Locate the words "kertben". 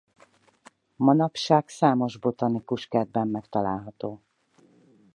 2.87-3.27